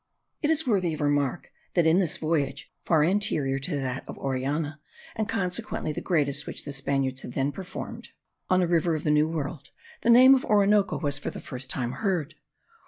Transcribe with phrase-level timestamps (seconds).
[0.41, 4.79] It is worthy of remark that in this voyage, far anterior to that of Orellana,
[5.15, 8.09] and consequently the greatest which the Spaniards had then performed
[8.49, 9.69] on a river of the New World,
[10.01, 12.33] the name of the Orinoco was for the first time heard.